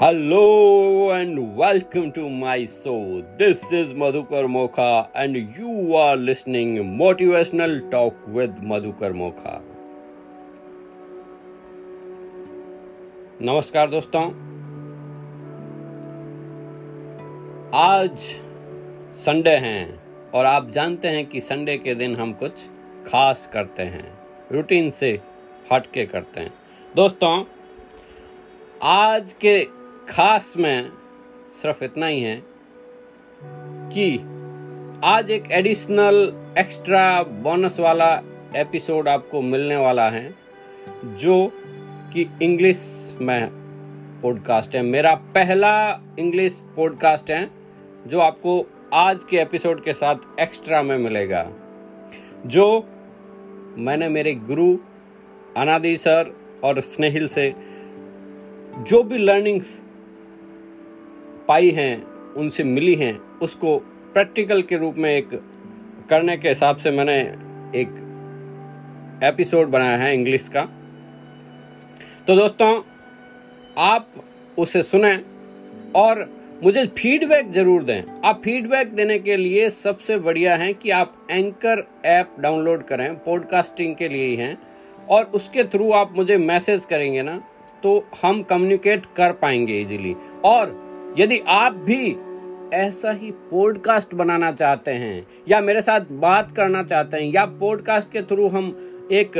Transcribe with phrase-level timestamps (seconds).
[0.00, 3.24] Hello and welcome to my show.
[3.36, 9.54] This is Madhukar Mokha and you are listening Motivational Talk with Madhukar Mokha.
[13.42, 14.22] नमस्कार दोस्तों
[17.78, 18.18] आज
[19.24, 22.66] Sunday हैं और आप जानते हैं कि संडे के दिन हम कुछ
[23.06, 24.06] खास करते हैं
[24.52, 25.10] रूटीन से
[25.72, 26.52] हट के करते हैं
[26.96, 27.34] दोस्तों
[28.82, 29.56] आज के
[30.08, 30.90] खास में
[31.52, 32.42] सिर्फ़ इतना ही है
[33.92, 34.18] कि
[35.04, 38.22] आज एक एडिशनल एक्स्ट्रा बोनस वाला
[38.56, 40.34] एपिसोड आपको मिलने वाला है,
[41.04, 41.52] जो
[42.12, 43.48] कि इंग्लिश में
[44.22, 47.50] पॉडकास्ट है। मेरा पहला इंग्लिश पॉडकास्ट है,
[48.06, 51.50] जो आपको आज के एपिसोड के साथ एक्स्ट्रा में मिलेगा,
[52.46, 52.88] जो
[53.78, 54.78] मैंने मेरे गुरु
[55.56, 57.54] अनादि सर और स्नेहिल से
[58.78, 59.82] जो भी लर्निंग्स
[61.48, 62.02] पाई हैं,
[62.34, 63.76] उनसे मिली हैं, उसको
[64.14, 65.28] प्रैक्टिकल के रूप में एक
[66.10, 67.18] करने के हिसाब से मैंने
[67.74, 70.62] एक एपिसोड बनाया है इंग्लिश का।
[72.26, 72.82] तो दोस्तों,
[73.78, 74.08] आप
[74.58, 75.14] उसे सुने
[75.96, 76.28] और
[76.64, 81.86] मुझे फीडबैक ज़रूर दें। आप फीडबैक देने के लिए सबसे बढ़िया है कि आप एंकर
[82.06, 84.58] ऐप डाउनलोड करें पॉडकास्टिंग के लिए ही हैं,
[85.08, 87.36] और उसके थ्रू आप मुझे मैसेज करेंगे ना
[87.82, 90.87] तो हम कम्युनिकेट कर पाएँगे इजीली और
[91.18, 92.16] यदि आप भी
[92.76, 98.10] ऐसा ही पॉडकास्ट बनाना चाहते हैं, या मेरे साथ बात करना चाहते हैं, या पॉडकास्ट
[98.12, 98.66] के थ्रू हम
[99.12, 99.38] एक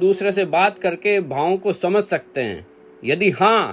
[0.00, 2.66] दूसरे से बात करके भावों को समझ सकते हैं,
[3.04, 3.72] यदि हाँ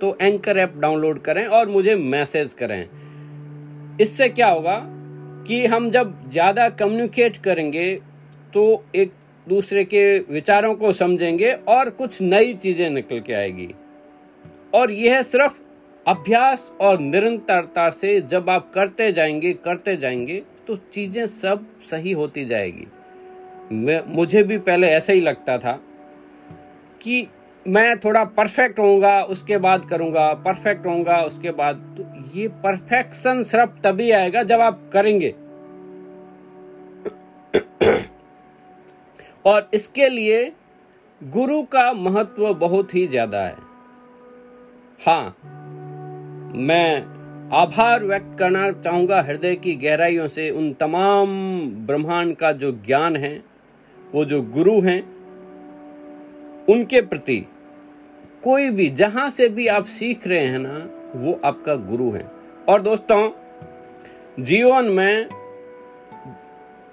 [0.00, 2.88] तो एंकर ऐप डाउनलोड करें और मुझे मैसेज करें।
[4.00, 4.80] इससे क्या होगा
[5.46, 7.94] कि हम जब ज़्यादा कम्युनिकेट करेंगे
[8.54, 9.12] तो एक
[9.46, 13.68] दूसरे के विचारों को समझेंगे और कुछ नई चीज़ें निकल के आएगी।
[14.74, 15.60] और यह सिर्फ़
[16.06, 22.44] अभ्यास और निरंतरता से जब आप करते जाएँगे करते जाएँगे तो चीज़ें सब सही होती
[22.44, 22.86] जाएगी।
[23.72, 25.72] मैं, मुझे भी पहले ऐसा ही लगता था
[27.00, 27.26] कि
[27.66, 32.04] मैं थोड़ा परफेक्ट होऊँगा उसके बाद करूँगा परफेक्ट होऊँगा उसके बाद तो
[32.38, 35.34] ये परफेक्शन सिर्फ़ तभी आएगा जब आप करेंगे।
[39.44, 40.52] और इसके लिए
[41.20, 43.56] गुरु का महत्व बहुत ही ज़्यादा है।
[45.00, 45.36] हाँ
[46.56, 51.28] मैं आभार व्यक्त करना चाहूँगा हृदय की गहराइयों से उन तमाम
[51.86, 53.42] ब्रह्मांड का जो ज्ञान है,
[54.14, 55.00] वो जो गुरु हैं,
[56.66, 57.46] उनके प्रति
[58.44, 62.30] कोई भी, जहाँ से भी आप सीख रहे हैं ना, वो आपका गुरु है।
[62.68, 63.30] और दोस्तों,
[64.40, 65.28] जीवन में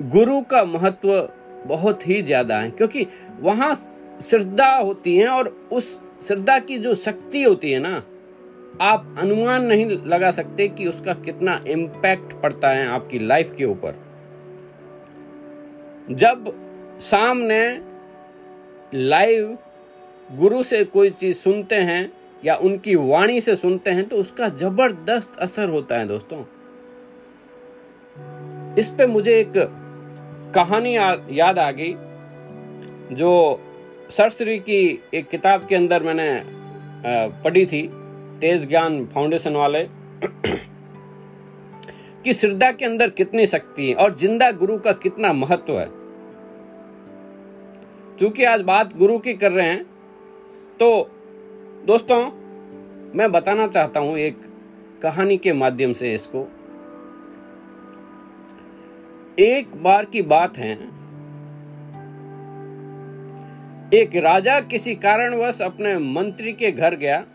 [0.02, 1.30] गुरु का महत्व
[1.66, 3.08] बहुत ही ज़्यादा है, क्योंकि
[3.40, 3.76] वहाँ
[4.22, 8.02] श्रद्धा होती है और उस श्रद्धा की जो शक्ति होती है ना
[8.82, 13.96] आप अनुमान नहीं लगा सकते कि उसका कितना इम्पैक्ट पड़ता है आपकी लाइफ के ऊपर।
[16.12, 16.52] जब
[17.02, 17.62] सामने
[18.94, 19.58] लाइव
[20.30, 22.12] गुरु से कोई चीज़ सुनते हैं
[22.46, 26.44] या उनकी वाणी से सुनते हैं तो उसका ज़बरदस्त असर होता है दोस्तों।
[28.80, 29.52] इस पे मुझे एक
[30.56, 30.96] कहानी
[31.38, 31.94] याद आ गई,
[33.12, 33.60] जो
[34.10, 36.42] सरसरी की एक किताब के अंदर मैंने
[37.44, 37.82] पढ़ी थी।
[38.44, 39.84] तेज ज्ञान फाउंडेशन वाले,
[42.26, 45.86] कि श्रद्धा के अंदर कितनी शक्ति है और ज़िंदा गुरु का कितना महत्व है।
[48.18, 49.84] चूँकि आज बात गुरु की कर रहे हैं
[50.80, 50.90] तो
[51.88, 52.20] दोस्तों,
[53.16, 54.40] मैं बताना चाहता हूँ एक
[55.02, 56.48] कहानी के माध्यम से इसको।
[59.40, 60.74] एक बार की बात है,
[63.94, 67.26] एक राजा किसी कारणवश अपने मंत्री के घर गया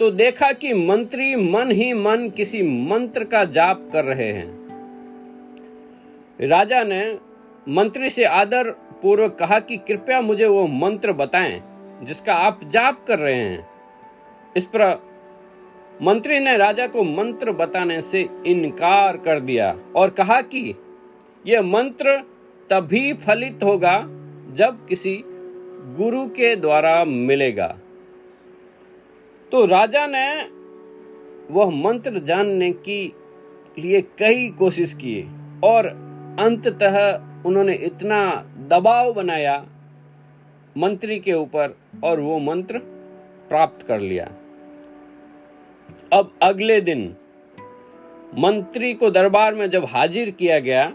[0.00, 4.60] तो देखा कि मंत्री मन ही मन किसी मंत्र का जाप कर रहे हैं।
[6.48, 7.18] राजा ने
[7.68, 11.62] मंत्री से आदर पूर्वक कहा कि कृपया मुझे वो मंत्र बताएँ,
[12.02, 13.68] जिसका आप जाप कर रहे हैं।
[14.56, 15.02] इस पर
[16.02, 20.74] मंत्री ने राजा को मंत्र बताने से इनकार कर दिया और कहा कि
[21.46, 22.16] यह मंत्र
[22.70, 24.00] तभी फलित होगा
[24.52, 25.24] जब किसी
[25.96, 27.79] गुरु के द्वारा मिलेगा।
[29.52, 30.26] तो राजा ने
[31.50, 33.14] वह मंत्र जानने की
[33.78, 35.22] लिए कई कोशिश किए
[35.64, 35.86] और
[36.40, 36.98] अंततः
[37.46, 38.20] उन्होंने इतना
[38.58, 39.66] दबाव बनाया
[40.76, 42.78] मंत्री के ऊपर और वो मंत्र
[43.48, 44.30] प्राप्त कर लिया।
[46.12, 47.16] अब अगले दिन
[48.38, 50.88] मंत्री को दरबार में जब हाजिर किया गया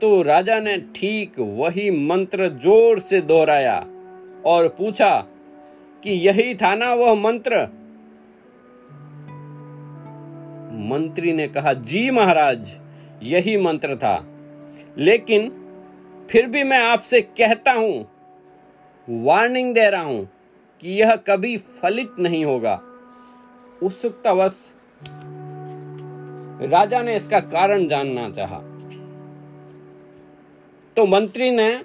[0.00, 3.78] तो राजा ने ठीक वही मंत्र ज़ोर से दोहराया
[4.46, 5.26] और पूछा
[6.04, 7.68] कि यही था ना वह मंत्र?
[10.88, 12.78] मंत्री ने कहा, जी महाराज,
[13.22, 14.26] यही मंत्र था।
[14.98, 15.48] लेकिन
[16.30, 18.08] फिर भी मैं आपसे कहता हूँ,
[19.10, 20.28] वार्निंग दे रहा हूँ
[20.80, 22.82] कि यह कभी फलित नहीं होगा।
[23.82, 24.74] उत्सुकतावश
[26.62, 28.58] राजा ने इसका कारण जानना चाहा।
[30.96, 31.82] तो मंत्री ने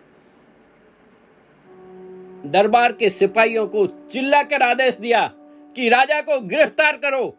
[2.45, 5.33] दरबार के सिपाहियों को चिल्लाकर आदेश दिया
[5.75, 7.35] कि राजा को गिरफ़्तार करो।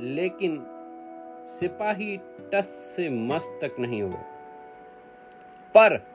[0.00, 0.66] लेकिन
[1.46, 2.20] सिपाही
[2.52, 2.66] टस
[2.96, 4.16] से मस्तक नहीं हुए।
[5.74, 6.06] पर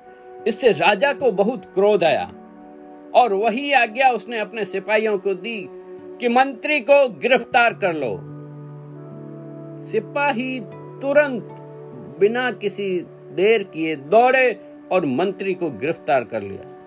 [0.48, 2.32] इससे राजा को बहुत क्रोध आया
[3.16, 5.68] और वही आज्ञा उसने अपने सिपाहियों को दी
[6.20, 8.18] कि मंत्री को गिरफ़्तार कर लो।
[9.86, 10.60] सिपाही
[11.02, 11.48] तुरंत
[12.20, 16.78] बिना किसी देर किए दौड़े और मंत्री को गिरफ़्तार कर लिया।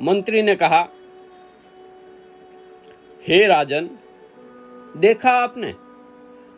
[0.00, 0.88] मंत्री ने कहा,
[3.28, 3.90] हे राजन,
[4.96, 5.74] देखा आपने,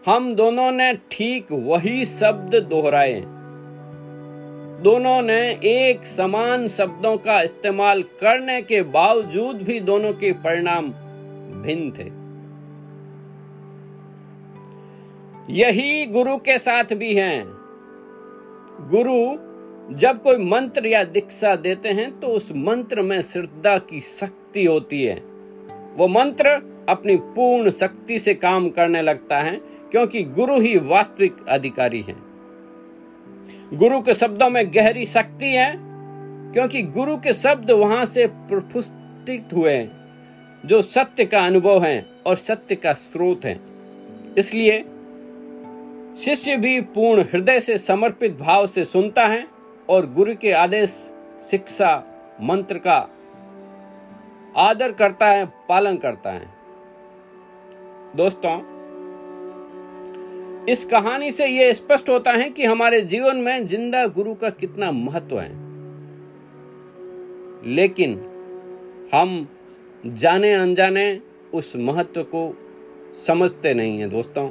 [0.06, 3.24] हम दोनों ने ठीक वही शब्द दोहराए।
[4.82, 10.88] दोनों ने एक समान शब्दों का इस्तेमाल करने के बावजूद भी दोनों के परिणाम
[11.62, 12.24] भिन्न थे।
[15.52, 17.44] यही गुरु के साथ भी हैं।
[18.80, 19.53] गुरु
[19.90, 25.04] जब कोई मंत्र या दीक्षा देते हैं तो उस मंत्र में श्रद्धा की शक्ति होती
[25.04, 25.16] है।
[25.96, 26.48] वो मंत्र
[26.88, 29.56] अपनी पूर्ण शक्ति से काम करने लगता है,
[29.90, 32.16] क्योंकि गुरु ही वास्तविक अधिकारी है।
[33.74, 35.72] गुरु के शब्दों में गहरी शक्ति है,
[36.52, 39.90] क्योंकि गुरु के शब्द वहाँ से प्रफुष्टित हुए हैं,
[40.64, 43.60] जो सत्य का अनुभव है और सत्य का स्रोत है।
[44.38, 44.84] इसलिए
[46.16, 49.53] शिष्य भी पूर्ण हृदय से समर्पित भाव से सुनता है
[49.88, 51.12] और गुरु के आदेश,
[51.50, 52.04] शिक्षा,
[52.42, 53.08] मंत्र का
[54.56, 56.48] आदर करता है, पालन करता है।
[58.16, 58.74] दोस्तों,
[60.68, 64.90] इस कहानी से यह स्पष्ट होता है कि हमारे जीवन में ज़िंदा गुरु का कितना
[64.92, 65.64] महत्व है।
[67.66, 68.30] लेकिन
[69.14, 69.48] हम
[70.06, 71.20] जाने अनजाने
[71.54, 72.58] उस महत्व को
[73.26, 74.50] समझते नहीं है, दोस्तों।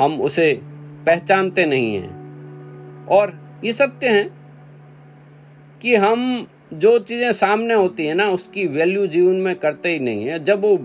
[0.00, 0.60] हम उसे
[1.06, 2.16] पहचानते नहीं हैं।
[3.06, 4.24] और ये सत्य है
[5.82, 10.24] कि हम जो चीज़ें सामने होती हैं ना, उसकी वैल्यू जीवन में करते ही नहीं
[10.24, 10.78] है। जब वो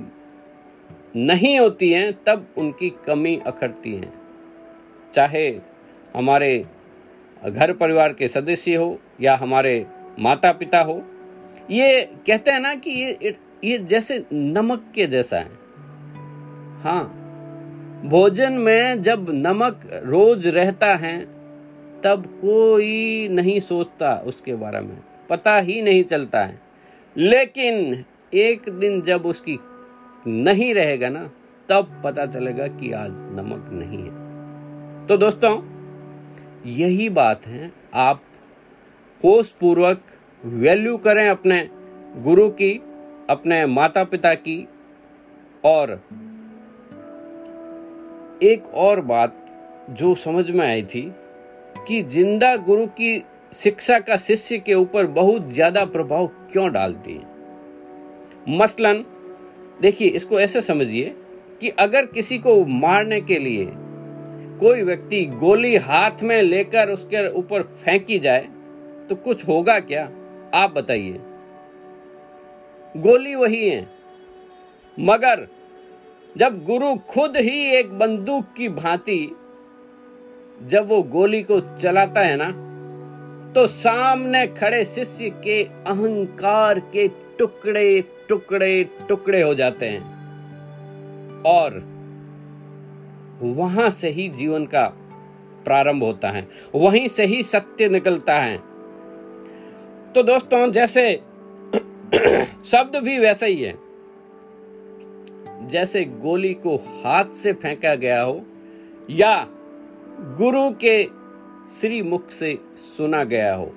[1.15, 4.11] नहीं होती हैं, तब उनकी कमी अखरती है।
[5.13, 5.47] चाहे
[6.15, 6.65] हमारे
[7.41, 9.85] घर परिवार के सदस्य हो या हमारे
[10.19, 11.01] माता पिता हो,
[11.71, 15.59] ये कहते हैं ना कि ये ये जैसे नमक के जैसा है।
[16.83, 17.03] हाँ
[18.05, 21.40] भोजन में जब नमक रोज रहता है
[22.03, 24.97] तब कोई नहीं सोचता उसके बारे में।
[25.29, 26.59] पता ही नहीं चलता है।
[27.17, 29.59] लेकिन एक दिन जब उसकी
[30.27, 31.31] नहीं रहेगा ना,
[31.69, 34.21] तब पता चलेगा कि आज नमक नहीं है।
[35.07, 35.61] तो दोस्तों,
[36.65, 38.23] यही बात है। आप
[39.23, 40.01] होश पूर्वक
[40.45, 41.69] वैल्यू करें अपने
[42.17, 42.81] गुरु की,
[43.29, 44.67] अपने माता पिता की।
[45.65, 46.03] और
[48.43, 49.45] एक और बात
[49.89, 51.13] जो समझ में आई थी
[51.87, 57.29] कि ज़िंदा गुरु की शिक्षा का शिष्य के ऊपर बहुत ज़्यादा प्रभाव क्यों डालती है?
[58.49, 59.05] मसलन,
[59.81, 61.15] देखिए, इसको ऐसे समझिए
[61.61, 63.65] कि अगर किसी को मारने के लिए
[64.59, 68.47] कोई व्यक्ति गोली हाथ में लेकर उसके ऊपर फेंकी जाए
[69.09, 70.03] तो कुछ होगा क्या?
[70.53, 71.19] आप बताइए।
[72.95, 73.87] गोली वही है।
[74.97, 75.47] मगर
[76.37, 79.19] जब गुरु खुद ही एक बंदूक की भांति
[80.67, 82.71] जब वो गोली को चलाता है ना
[83.53, 90.11] तो सामने खड़े शिष्य के अहंकार के टुकड़े टुकड़े टुकड़े हो जाते हैं।
[91.41, 91.83] और
[93.41, 94.87] वहाँ से ही जीवन का
[95.65, 98.57] प्रारंभ होता है। वहीं से ही सत्य निकलता है।
[100.13, 101.21] तो दोस्तों, जैसे
[102.65, 103.75] शब्द भी वैसा ही है।
[105.67, 108.41] जैसे गोली को हाथ से फेंका गया हो,
[109.09, 109.47] या
[110.21, 111.03] गुरु के
[111.69, 113.71] श्री मुख से सुना गया हो।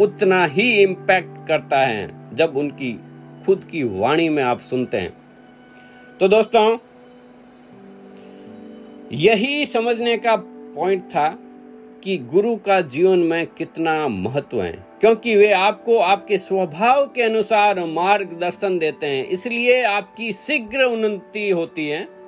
[0.00, 2.92] उतना ही इम्पैक्ट करता है जब उनकी
[3.46, 5.12] खुद की वाणी में आप सुनते हैं।
[6.20, 6.78] तो दोस्तों,
[9.12, 11.28] यही समझने का पॉइंट था
[12.04, 17.84] कि गुरु का जीवन में कितना महत्व है, क्योंकि वे आपको आपके स्वभाव के अनुसार
[17.84, 22.21] मार्गदर्शन देते हैं। इसलिए आपकी शीघ्र उन्नति होती है।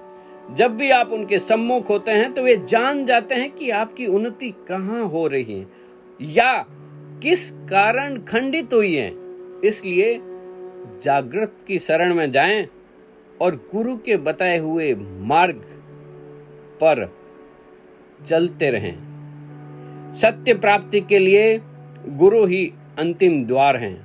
[0.51, 4.51] जब भी आप उनके सम्मुख होते हैं तो वे जान जाते हैं कि आपकी उन्नति
[4.69, 5.67] कहाँ हो रही है,
[6.21, 6.65] या
[7.23, 9.13] किस कारण खंडित हुई है।
[9.65, 10.15] इसलिए
[11.05, 12.67] जागृत की शरण में जाएँ
[13.41, 15.65] और गुरु के बताए हुए मार्ग
[16.81, 17.09] पर
[18.27, 21.61] चलते रहें। सत्य प्राप्ति के लिए
[22.09, 22.67] गुरु ही
[22.99, 23.97] अंतिम द्वार हैं।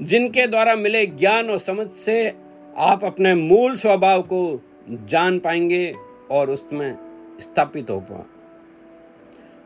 [0.00, 2.28] जिनके द्वारा मिले ज्ञान और समझ से
[2.76, 4.40] आप अपने मूल स्वभाव को
[4.90, 5.94] जान पाएँगे
[6.30, 6.98] और उसमें
[7.40, 8.24] स्थापित हो पाए।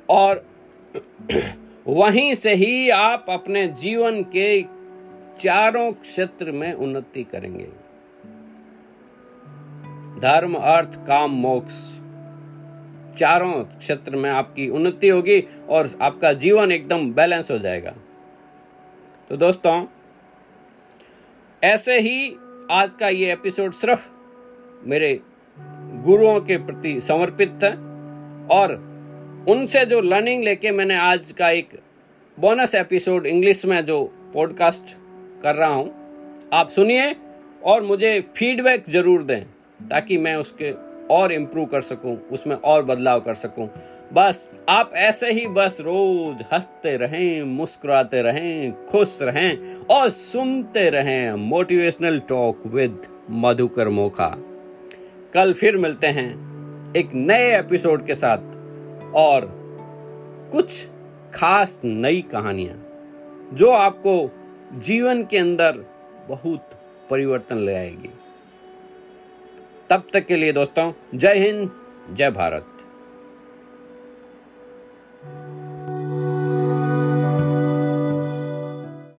[0.09, 0.47] और
[1.87, 4.63] वहीं से ही आप अपने जीवन के
[5.39, 7.69] चारों क्षेत्र में उन्नति करेंगे।
[10.21, 12.01] धर्म, अर्थ, काम, मोक्ष,
[13.19, 17.95] चारों क्षेत्र में आपकी उन्नति होगी और आपका जीवन एकदम बैलेंस हो जाएगा।
[19.29, 19.87] तो दोस्तों,
[21.65, 22.37] ऐसे ही
[22.71, 24.20] आज का ये एपिसोड सिर्फ़
[24.87, 25.21] मेरे
[26.05, 27.73] गुरुओं के प्रति समर्पित है
[28.51, 28.73] और
[29.49, 31.79] उनसे जो लर्निंग लेके मैंने आज का एक
[32.39, 34.03] बोनस एपिसोड इंग्लिश में जो
[34.35, 34.97] पॉडकास्ट
[35.43, 35.91] कर रहा हूँ,
[36.53, 37.15] आप सुनिए
[37.65, 39.43] और मुझे फीडबैक ज़रूर दें
[39.91, 40.73] ताकि मैं उसके
[41.15, 43.69] और इम्प्रूव कर सकूँ, उसमें और बदलाव कर सकूँ।
[44.13, 51.33] बस आप ऐसे ही बस रोज हँसते रहें, मुस्कुराते रहें, खुश रहें और सुनते रहें
[51.33, 54.37] motivational talk with Madhukar Mokha.
[55.35, 56.31] कल फिर मिलते हैं
[56.95, 58.39] एक नए एपिसोड के साथ।
[59.15, 59.61] और
[60.53, 60.89] कुछ
[61.35, 62.77] खास नई कहानियाँ
[63.53, 64.31] जो आपको
[64.73, 65.85] जीवन के अंदर
[66.29, 66.71] बहुत
[67.11, 68.11] परिवर्तन ले आएगी।
[69.91, 71.71] तब तक के लिए दोस्तों, जय हिंद,
[72.13, 72.80] जय भारत।